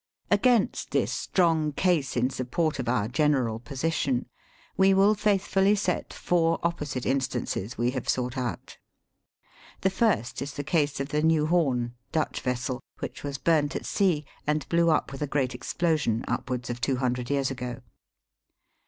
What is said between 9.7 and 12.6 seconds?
The first is the case of the New Horn, Dutch